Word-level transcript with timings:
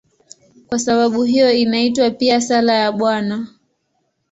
Kwa 0.69 0.79
sababu 0.79 1.23
hiyo 1.23 1.51
inaitwa 1.53 2.11
pia 2.11 2.41
"Sala 2.41 2.73
ya 2.73 2.91
Bwana". 2.91 3.47